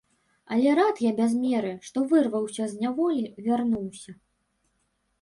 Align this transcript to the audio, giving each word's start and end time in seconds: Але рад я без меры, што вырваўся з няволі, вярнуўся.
Але 0.53 0.71
рад 0.79 1.01
я 1.07 1.11
без 1.19 1.35
меры, 1.43 1.73
што 1.89 2.05
вырваўся 2.15 2.63
з 2.73 2.83
няволі, 2.83 3.23
вярнуўся. 3.49 4.21